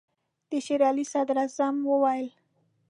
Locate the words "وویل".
1.91-2.27